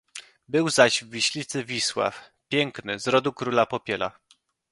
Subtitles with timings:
[0.47, 4.11] "Był zaś w Wiślicy Wisław Piękny, z rodu króla Popiela."